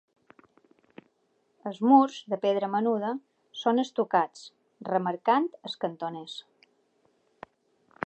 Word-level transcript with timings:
Els 1.71 1.81
murs, 1.91 2.17
de 2.33 2.39
pedra 2.47 2.71
menuda, 2.77 3.13
són 3.65 3.83
estucats, 3.85 4.49
remarcant 4.93 5.49
els 5.71 5.81
cantoners. 5.85 6.39